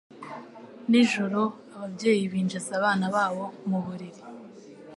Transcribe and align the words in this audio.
Nijoro 0.89 1.41
ababyeyi 1.75 2.23
binjiza 2.31 2.71
abana 2.79 3.05
babo 3.15 3.45
mu 3.69 3.77
buriri 3.85 4.21